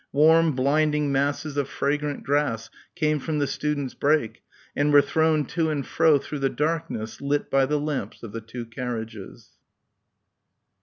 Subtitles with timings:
[0.13, 4.41] Warm, blinding masses of fragrant grass came from the students' brake
[4.75, 8.41] and were thrown to and fro through the darkness lit by the lamps of the
[8.41, 9.59] two carriages.